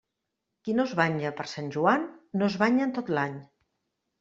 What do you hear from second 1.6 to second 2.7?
Joan no es